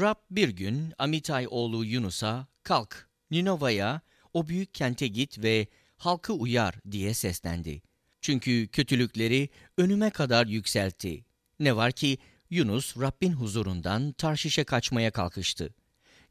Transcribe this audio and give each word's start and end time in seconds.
Rab 0.00 0.16
bir 0.30 0.48
gün 0.48 0.92
Amitay 0.98 1.46
oğlu 1.50 1.84
Yunus'a 1.84 2.46
kalk 2.62 3.08
Ninova'ya 3.30 4.00
o 4.32 4.48
büyük 4.48 4.74
kente 4.74 5.06
git 5.06 5.38
ve 5.38 5.66
halkı 5.96 6.32
uyar 6.32 6.74
diye 6.90 7.14
seslendi. 7.14 7.82
Çünkü 8.20 8.68
kötülükleri 8.68 9.48
önüme 9.78 10.10
kadar 10.10 10.46
yükseltti. 10.46 11.24
Ne 11.60 11.76
var 11.76 11.92
ki 11.92 12.18
Yunus 12.50 12.96
Rabbin 12.96 13.32
huzurundan 13.32 14.12
Tarşiş'e 14.12 14.64
kaçmaya 14.64 15.10
kalkıştı. 15.10 15.74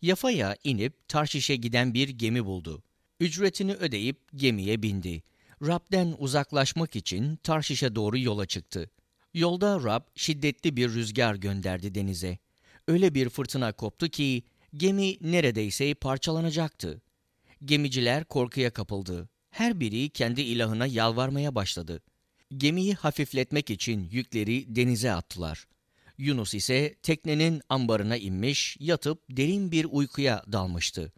Yafa'ya 0.02 0.58
inip 0.64 1.08
Tarşiş'e 1.08 1.56
giden 1.56 1.94
bir 1.94 2.10
gemi 2.10 2.46
buldu. 2.46 2.84
Ücretini 3.20 3.74
ödeyip 3.74 4.20
gemiye 4.36 4.84
bindi. 4.84 5.24
Rab'den 5.62 6.16
uzaklaşmak 6.18 6.96
için 6.96 7.36
Tarşiş'e 7.36 7.96
doğru 7.96 8.18
yola 8.18 8.46
çıktı. 8.46 8.90
Yolda 9.34 9.84
Rab 9.84 10.02
şiddetli 10.16 10.78
bir 10.78 10.90
rüzgar 10.90 11.36
gönderdi 11.36 11.96
denize. 11.96 12.43
Öyle 12.88 13.14
bir 13.14 13.30
fırtına 13.30 13.72
koptu 13.72 14.08
ki 14.08 14.44
gemi 14.74 15.18
neredeyse 15.22 15.94
parçalanacaktı. 15.94 17.02
Gemiciler 17.66 18.24
korkuya 18.26 18.74
kapıldı. 18.74 19.30
Her 19.50 19.80
biri 19.80 20.10
kendi 20.10 20.42
ilahına 20.42 20.86
yalvarmaya 20.86 21.56
başladı. 21.56 22.02
Gemiyi 22.58 22.94
hafifletmek 22.94 23.70
için 23.70 24.10
yükleri 24.12 24.76
denize 24.76 25.12
attılar. 25.12 25.68
Yunus 26.18 26.54
ise 26.54 26.96
teknenin 27.04 27.62
ambarına 27.70 28.18
inmiş, 28.18 28.78
yatıp 28.80 29.24
derin 29.30 29.72
bir 29.72 29.86
uykuya 29.90 30.44
dalmıştı. 30.52 31.14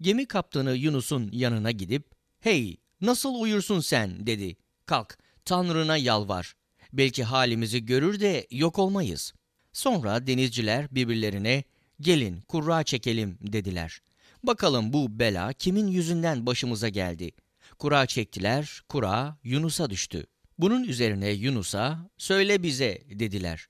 Gemi 0.00 0.26
kaptanı 0.26 0.76
Yunus'un 0.76 1.30
yanına 1.32 1.70
gidip, 1.70 2.14
''Hey, 2.40 2.76
nasıl 3.00 3.34
uyursun 3.34 3.80
sen?'' 3.80 4.26
dedi. 4.26 4.56
''Kalk, 4.86 5.18
Tanrı'na 5.44 5.96
yalvar. 5.96 6.54
Belki 6.92 7.24
halimizi 7.24 7.86
görür 7.86 8.20
de 8.20 8.46
yok 8.50 8.78
olmayız.'' 8.78 9.43
Sonra 9.74 10.26
denizciler 10.26 10.94
birbirlerine, 10.94 11.64
''Gelin, 12.00 12.40
kurra 12.40 12.84
çekelim.'' 12.84 13.38
dediler. 13.40 14.00
Bakalım 14.42 14.92
bu 14.92 15.18
bela 15.18 15.52
kimin 15.52 15.86
yüzünden 15.86 16.46
başımıza 16.46 16.88
geldi? 16.88 17.30
Kura 17.78 18.06
çektiler, 18.06 18.82
kura 18.88 19.38
Yunus'a 19.44 19.90
düştü. 19.90 20.26
Bunun 20.58 20.84
üzerine 20.84 21.30
Yunus'a, 21.30 22.10
''Söyle 22.18 22.62
bize.'' 22.62 23.02
dediler. 23.10 23.68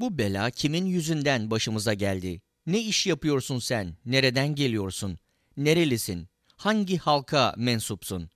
Bu 0.00 0.18
bela 0.18 0.50
kimin 0.50 0.86
yüzünden 0.86 1.50
başımıza 1.50 1.94
geldi? 1.94 2.42
Ne 2.66 2.80
iş 2.80 3.06
yapıyorsun 3.06 3.58
sen? 3.58 3.96
Nereden 4.04 4.54
geliyorsun? 4.54 5.18
Nerelisin? 5.56 6.28
Hangi 6.56 6.96
halka 6.96 7.54
mensupsun? 7.56 8.30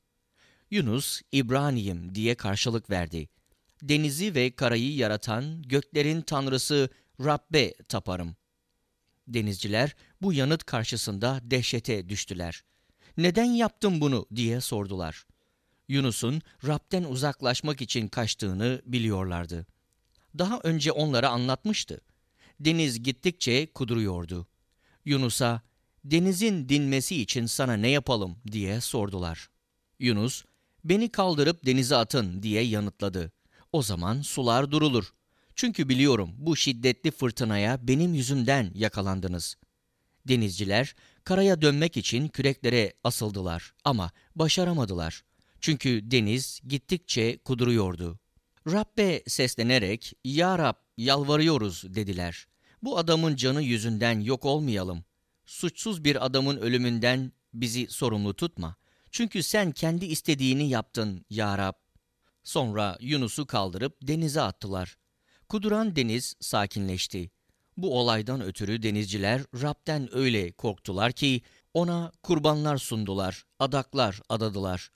Yunus, 0.70 1.20
İbraniyim 1.32 2.14
diye 2.14 2.34
karşılık 2.34 2.90
verdi. 2.90 3.28
Denizi 3.82 4.34
ve 4.34 4.50
karayı 4.50 4.94
yaratan 4.94 5.62
göklerin 5.62 6.20
tanrısı 6.20 6.88
Rabbe 7.24 7.74
taparım. 7.74 8.36
Denizciler 9.28 9.96
bu 10.22 10.32
yanıt 10.32 10.64
karşısında 10.64 11.40
dehşete 11.42 12.08
düştüler. 12.08 12.62
Neden 13.16 13.44
yaptın 13.44 14.00
bunu 14.00 14.26
diye 14.36 14.60
sordular. 14.60 15.26
Yunus'un 15.88 16.42
Rab'den 16.66 17.04
uzaklaşmak 17.04 17.80
için 17.80 18.08
kaçtığını 18.08 18.82
biliyorlardı 18.86 19.66
daha 20.38 20.60
önce 20.62 20.92
onlara 20.92 21.28
anlatmıştı. 21.28 22.00
Deniz 22.60 23.02
gittikçe 23.02 23.72
kuduruyordu. 23.72 24.46
Yunus'a, 25.04 25.62
denizin 26.04 26.68
dinmesi 26.68 27.22
için 27.22 27.46
sana 27.46 27.74
ne 27.74 27.88
yapalım 27.88 28.38
diye 28.52 28.80
sordular. 28.80 29.50
Yunus, 29.98 30.44
beni 30.84 31.12
kaldırıp 31.12 31.66
denize 31.66 31.96
atın 31.96 32.42
diye 32.42 32.62
yanıtladı. 32.62 33.32
O 33.72 33.82
zaman 33.82 34.22
sular 34.22 34.70
durulur. 34.70 35.12
Çünkü 35.60 35.88
biliyorum 35.88 36.34
bu 36.38 36.56
şiddetli 36.56 37.10
fırtınaya 37.10 37.88
benim 37.88 38.14
yüzümden 38.14 38.70
yakalandınız. 38.74 39.56
Denizciler 40.28 40.94
karaya 41.24 41.62
dönmek 41.62 41.96
için 41.96 42.28
küreklere 42.28 42.92
asıldılar 43.04 43.74
ama 43.84 44.10
başaramadılar. 44.36 45.22
Çünkü 45.60 46.10
deniz 46.10 46.60
gittikçe 46.68 47.38
kuduruyordu. 47.38 48.18
Rabbe 48.66 49.22
seslenerek 49.26 50.12
''Ya 50.24 50.58
Rab 50.58 50.74
yalvarıyoruz'' 50.96 51.94
dediler. 51.94 52.46
Bu 52.82 52.98
adamın 52.98 53.36
canı 53.36 53.62
yüzünden 53.62 54.20
yok 54.20 54.44
olmayalım. 54.44 55.04
Suçsuz 55.44 56.04
bir 56.04 56.26
adamın 56.26 56.56
ölümünden 56.56 57.32
bizi 57.54 57.86
sorumlu 57.86 58.34
tutma. 58.34 58.76
Çünkü 59.10 59.42
sen 59.42 59.72
kendi 59.72 60.04
istediğini 60.06 60.68
yaptın 60.68 61.24
ya 61.30 61.58
Rab. 61.58 61.74
Sonra 62.42 62.98
Yunus'u 63.00 63.46
kaldırıp 63.46 63.96
denize 64.02 64.40
attılar. 64.40 64.99
Kuduran 65.50 65.96
deniz 65.96 66.34
sakinleşti. 66.40 67.30
Bu 67.76 67.98
olaydan 67.98 68.40
ötürü 68.40 68.82
denizciler 68.82 69.42
Rab'den 69.62 70.16
öyle 70.16 70.52
korktular 70.52 71.12
ki 71.12 71.42
ona 71.74 72.12
kurbanlar 72.22 72.78
sundular, 72.78 73.44
adaklar 73.58 74.20
adadılar. 74.28 74.90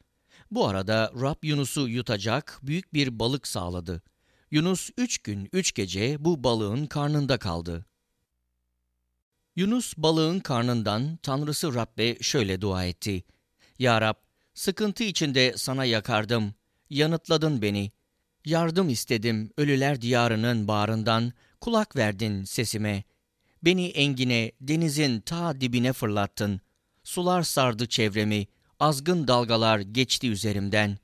Bu 0.50 0.69
arada 0.69 1.12
Rab 1.20 1.37
Yunus'u 1.43 1.88
yutacak 1.88 2.60
büyük 2.62 2.94
bir 2.94 3.19
balık 3.19 3.47
sağladı. 3.47 4.03
Yunus 4.50 4.91
üç 4.98 5.19
gün 5.19 5.48
üç 5.53 5.75
gece 5.75 6.25
bu 6.25 6.44
balığın 6.44 6.87
karnında 6.87 7.38
kaldı. 7.38 7.87
Yunus 9.56 9.94
balığın 9.97 10.41
karnından 10.41 11.16
Tanrısı 11.22 11.75
Rab'be 11.75 12.16
şöyle 12.20 12.60
dua 12.60 12.84
etti. 12.84 13.25
Ya 13.78 14.00
Rab, 14.00 14.16
sıkıntı 14.54 15.04
içinde 15.04 15.54
sana 15.56 15.84
yakardım, 15.84 16.54
yanıtladın 16.91 17.62
beni. 17.62 17.91
Yardım 18.44 18.88
istedim 18.88 19.50
ölüler 19.56 20.00
diyarının 20.00 20.69
bağrından, 20.69 21.32
kulak 21.60 21.97
verdin 21.97 22.44
sesime. 22.44 23.05
Beni 23.62 23.87
engine, 23.87 24.53
denizin 24.60 25.21
ta 25.21 25.60
dibine 25.60 25.93
fırlattın. 25.93 26.60
Sular 27.05 27.43
sardı 27.43 27.88
çevremi, 27.88 28.47
azgın 28.81 29.28
dalgalar 29.28 29.78
geçti 29.78 30.31
üzerimden. 30.31 30.99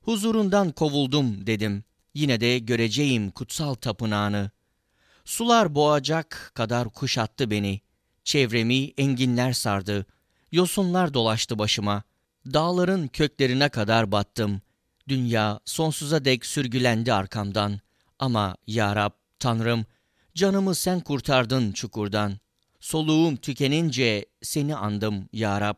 Huzurundan 0.00 0.70
kovuldum 0.70 1.46
dedim. 1.46 1.84
Yine 2.14 2.40
de 2.40 2.58
göreceğim 2.58 3.30
kutsal 3.30 3.74
tapınağını. 3.74 4.50
Sular 5.24 5.74
boğacak 5.74 6.52
kadar 6.54 6.88
kuşattı 6.88 7.50
beni. 7.50 7.80
Çevremi 8.24 8.84
enginler 8.84 9.52
sardı. 9.52 10.06
Yosunlar 10.52 11.14
dolaştı 11.14 11.58
başıma. 11.58 12.02
Dağların 12.46 13.08
köklerine 13.08 13.68
kadar 13.68 14.12
battım. 14.12 14.62
Dünya 15.08 15.60
sonsuza 15.64 16.24
dek 16.24 16.46
sürgülendi 16.46 17.12
arkamdan. 17.12 17.80
Ama 18.18 18.56
ya 18.66 18.96
Rab, 18.96 19.12
Tanrım, 19.38 19.86
canımı 20.34 20.74
sen 20.74 21.00
kurtardın 21.00 21.72
çukurdan. 21.72 22.38
Soluğum 22.80 23.36
tükenince 23.36 24.26
seni 24.42 24.76
andım 24.76 25.28
ya 25.32 25.60
Rab. 25.60 25.76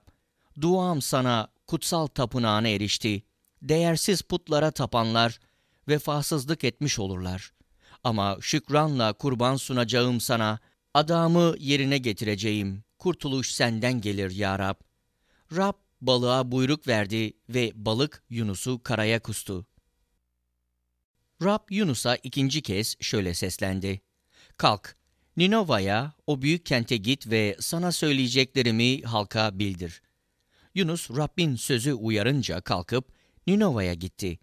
Duam 0.61 1.03
sana 1.03 1.49
kutsal 1.67 2.07
tapınağına 2.07 2.69
erişti. 2.69 3.23
Değersiz 3.63 4.23
putlara 4.23 4.71
tapanlar 4.71 5.41
vefasızlık 5.89 6.65
etmiş 6.65 6.99
olurlar. 6.99 7.53
Ama 8.05 8.37
şükranla 8.41 9.13
kurban 9.13 9.57
sunacağım 9.57 10.21
sana, 10.21 10.59
adamı 10.95 11.55
yerine 11.59 11.99
getireceğim. 11.99 12.85
Kurtuluş 12.99 13.53
senden 13.53 14.01
gelir 14.01 14.31
ya 14.31 14.59
Rab. 14.59 14.77
Rab 15.57 15.75
balığa 16.07 16.53
buyruk 16.53 16.89
verdi 16.89 17.33
ve 17.49 17.73
balık 17.75 18.23
Yunus'u 18.31 18.83
karaya 18.83 19.21
kustu. 19.21 19.67
Rab 21.43 21.71
Yunus'a 21.71 22.17
ikinci 22.17 22.63
kez 22.63 22.97
şöyle 23.01 23.35
seslendi. 23.35 24.01
Kalk, 24.57 24.97
Ninova'ya, 25.37 26.13
o 26.27 26.43
büyük 26.43 26.67
kente 26.67 26.97
git 26.97 27.31
ve 27.31 27.57
sana 27.61 27.93
söyleyeceklerimi 27.93 29.03
halka 29.03 29.59
bildir. 29.59 30.03
Yunus 30.75 31.11
Rabbin 31.11 31.57
sözü 31.57 31.93
uyarınca 31.93 32.61
kalkıp 32.61 33.13
Ninova'ya 33.47 33.95
gitti. 33.95 34.39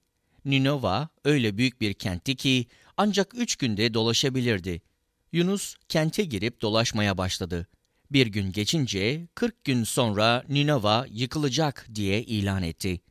Ninova 0.46 1.10
öyle 1.26 1.58
büyük 1.58 1.82
bir 1.82 1.94
kentti 1.94 2.36
ki 2.36 2.66
ancak 2.98 3.34
üç 3.36 3.56
günde 3.56 3.94
dolaşabilirdi. 3.94 4.82
Yunus 5.32 5.76
kente 5.90 6.24
girip 6.24 6.62
dolaşmaya 6.62 7.18
başladı. 7.18 7.68
Bir 8.12 8.28
gün 8.28 8.52
geçince 8.52 9.28
40 9.36 9.64
gün 9.64 9.84
sonra 9.84 10.44
Ninova 10.50 11.06
yıkılacak 11.10 11.88
diye 11.96 12.24
ilan 12.24 12.64
etti. 12.64 13.02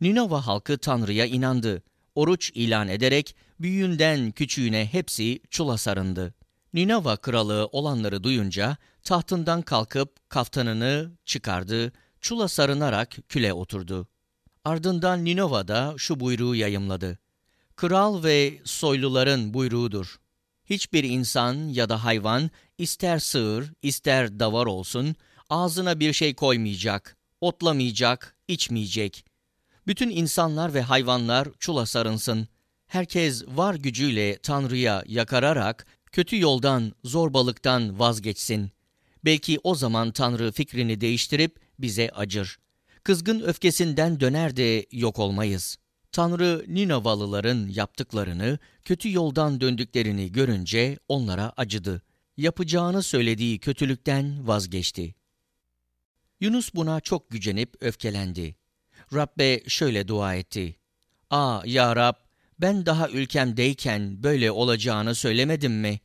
Ninova 0.00 0.46
halkı 0.46 0.78
Tanrı'ya 0.78 1.26
inandı. 1.26 1.82
Oruç 2.14 2.50
ilan 2.54 2.88
ederek 2.88 3.36
büyüğünden 3.60 4.30
küçüğüne 4.30 4.86
hepsi 4.86 5.40
çula 5.50 5.78
sarındı. 5.78 6.34
Ninova 6.74 7.16
kralı 7.16 7.68
olanları 7.72 8.24
duyunca 8.24 8.76
tahtından 9.02 9.62
kalkıp 9.62 10.30
kaftanını 10.30 11.10
çıkardı, 11.24 11.92
çula 12.20 12.48
sarınarak 12.48 13.16
küle 13.28 13.52
oturdu. 13.52 14.08
Ardından 14.64 15.24
Ninova'da 15.24 15.94
şu 15.98 16.20
buyruğu 16.20 16.54
yayımladı. 16.54 17.18
Kral 17.76 18.24
ve 18.24 18.60
soyluların 18.64 19.54
buyruğudur. 19.54 20.21
Hiçbir 20.72 21.04
insan 21.04 21.68
ya 21.68 21.88
da 21.88 22.04
hayvan 22.04 22.50
ister 22.78 23.18
sığır 23.18 23.72
ister 23.82 24.40
davar 24.40 24.66
olsun 24.66 25.16
ağzına 25.50 26.00
bir 26.00 26.12
şey 26.12 26.34
koymayacak, 26.34 27.16
otlamayacak, 27.40 28.36
içmeyecek. 28.48 29.24
Bütün 29.86 30.10
insanlar 30.10 30.74
ve 30.74 30.82
hayvanlar 30.82 31.48
çula 31.58 31.86
sarınsın. 31.86 32.48
Herkes 32.86 33.44
var 33.48 33.74
gücüyle 33.74 34.38
Tanrı'ya 34.38 35.04
yakararak 35.06 35.86
kötü 36.12 36.40
yoldan, 36.40 36.92
zorbalıktan 37.04 37.98
vazgeçsin. 37.98 38.70
Belki 39.24 39.58
o 39.62 39.74
zaman 39.74 40.10
Tanrı 40.10 40.52
fikrini 40.52 41.00
değiştirip 41.00 41.60
bize 41.78 42.10
acır. 42.10 42.58
Kızgın 43.04 43.40
öfkesinden 43.40 44.20
döner 44.20 44.56
de 44.56 44.86
yok 44.92 45.18
olmayız. 45.18 45.76
Tanrı 46.12 46.64
Ninavalıların 46.68 47.68
yaptıklarını, 47.68 48.58
kötü 48.84 49.12
yoldan 49.12 49.60
döndüklerini 49.60 50.32
görünce 50.32 50.98
onlara 51.08 51.52
acıdı. 51.56 52.02
Yapacağını 52.36 53.02
söylediği 53.02 53.58
kötülükten 53.58 54.46
vazgeçti. 54.46 55.14
Yunus 56.40 56.74
buna 56.74 57.00
çok 57.00 57.30
gücenip 57.30 57.74
öfkelendi. 57.80 58.56
Rabbe 59.14 59.62
şöyle 59.68 60.08
dua 60.08 60.34
etti. 60.34 60.76
Aa 61.30 61.62
ya 61.64 61.96
Rab, 61.96 62.14
ben 62.60 62.86
daha 62.86 63.08
ülkemdeyken 63.08 64.22
böyle 64.22 64.50
olacağını 64.50 65.14
söylemedim 65.14 65.72
mi? 65.72 66.00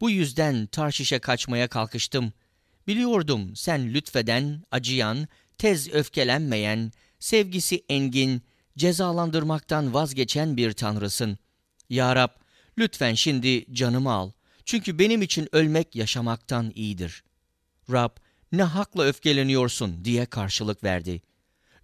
Bu 0.00 0.10
yüzden 0.10 0.66
Tarşiş'e 0.66 1.18
kaçmaya 1.18 1.68
kalkıştım. 1.68 2.32
Biliyordum 2.86 3.56
sen 3.56 3.94
lütfeden, 3.94 4.62
acıyan, 4.70 5.28
tez 5.58 5.94
öfkelenmeyen, 5.94 6.92
sevgisi 7.18 7.84
engin, 7.88 8.42
cezalandırmaktan 8.78 9.94
vazgeçen 9.94 10.56
bir 10.56 10.72
tanrısın. 10.72 11.38
Ya 11.90 12.16
Rab, 12.16 12.30
lütfen 12.78 13.14
şimdi 13.14 13.74
canımı 13.74 14.12
al. 14.12 14.30
Çünkü 14.64 14.98
benim 14.98 15.22
için 15.22 15.48
ölmek 15.52 15.96
yaşamaktan 15.96 16.72
iyidir. 16.74 17.24
Rab, 17.92 18.10
ne 18.52 18.62
hakla 18.62 19.04
öfkeleniyorsun 19.04 20.04
diye 20.04 20.26
karşılık 20.26 20.84
verdi. 20.84 21.22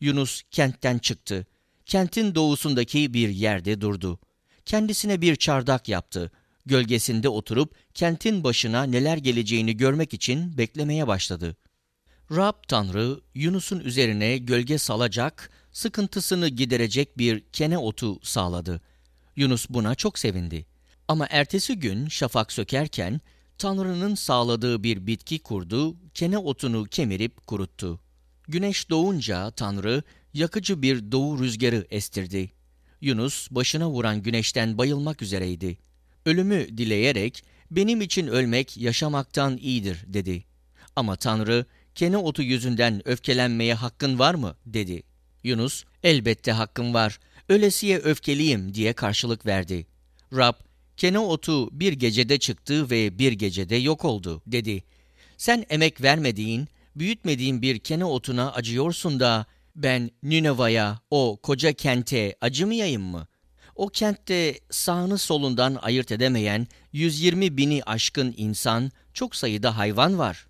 Yunus 0.00 0.43
kentten 0.50 0.99
çıktı. 0.99 1.47
Kentin 1.87 2.35
doğusundaki 2.35 3.15
bir 3.15 3.29
yerde 3.29 3.81
durdu. 3.81 4.19
Kendisine 4.65 5.21
bir 5.21 5.37
çardak 5.37 5.88
yaptı. 5.88 6.33
Gölgesinde 6.67 7.29
oturup 7.29 7.75
kentin 7.94 8.44
başına 8.44 8.83
neler 8.83 9.17
geleceğini 9.17 9.77
görmek 9.77 10.15
için 10.15 10.59
beklemeye 10.59 11.06
başladı. 11.06 11.56
Rab 12.31 12.55
Tanrı 12.69 13.21
Yunus'un 13.35 13.81
üzerine 13.81 14.38
gölge 14.38 14.79
salacak, 14.79 15.50
sıkıntısını 15.76 16.49
giderecek 16.49 17.19
bir 17.19 17.40
kene 17.52 17.78
otu 17.78 18.20
sağladı. 18.23 18.81
Yunus 19.37 19.67
buna 19.70 19.94
çok 19.94 20.19
sevindi. 20.19 20.67
Ama 21.08 21.26
ertesi 21.31 21.78
gün 21.78 22.08
şafak 22.08 22.52
sökerken 22.52 23.20
Tanrı'nın 23.58 24.14
sağladığı 24.14 24.82
bir 24.82 25.06
bitki 25.06 25.38
kurdu, 25.38 25.96
kene 26.14 26.38
otunu 26.38 26.84
kemirip 26.84 27.46
kuruttu. 27.46 28.00
Güneş 28.49 28.90
doğunca 28.90 29.50
Tanrı 29.50 30.02
yakıcı 30.34 30.82
bir 30.82 31.12
doğu 31.12 31.38
rüzgarı 31.38 31.87
estirdi. 31.90 32.52
Yunus 33.00 33.50
başına 33.50 33.90
vuran 33.90 34.23
güneşten 34.23 34.78
bayılmak 34.78 35.23
üzereydi. 35.23 35.78
Ölümü 36.26 36.78
dileyerek 36.78 37.44
benim 37.70 38.00
için 38.00 38.26
ölmek 38.26 38.76
yaşamaktan 38.76 39.56
iyidir 39.56 40.05
dedi. 40.06 40.44
Ama 40.96 41.17
Tanrı 41.17 41.67
kene 41.94 42.17
otu 42.17 42.43
yüzünden 42.43 43.08
öfkelenmeye 43.08 43.75
hakkın 43.75 44.19
var 44.19 44.34
mı 44.34 44.56
dedi. 44.67 45.02
Yunus 45.47 45.85
elbette 46.03 46.53
hakkım 46.53 46.95
var 46.95 47.19
ölesiye 47.49 47.99
öfkeliyim 47.99 48.75
diye 48.75 48.93
karşılık 48.93 49.47
verdi. 49.47 49.87
Rab 50.33 50.55
kene 50.97 51.19
otu 51.19 51.81
bir 51.81 51.93
gecede 51.93 52.39
çıktı 52.39 52.91
ve 52.91 53.19
bir 53.19 53.33
gecede 53.33 53.77
yok 53.77 54.05
oldu 54.05 54.43
dedi. 54.47 54.85
Sen 55.37 55.67
emek 55.71 56.03
vermediğin, 56.03 56.69
büyütmediğin 56.97 57.63
bir 57.63 57.79
kene 57.79 58.05
otuna 58.05 58.53
acıyorsun 58.53 59.21
da 59.21 59.47
ben 59.77 60.11
Nineva'ya, 60.23 61.01
o 61.11 61.39
koca 61.43 61.73
kente 61.73 62.37
acımayayım 62.41 63.03
mı? 63.03 63.27
O 63.75 63.89
kentte 63.89 64.61
sağını 64.71 65.19
solundan 65.19 65.79
ayırt 65.83 66.13
edemeyen 66.13 66.67
120 66.93 67.57
bini 67.57 67.83
aşkın 67.87 68.35
insan, 68.37 68.91
çok 69.15 69.37
sayıda 69.37 69.77
hayvan 69.77 70.19
var. 70.19 70.47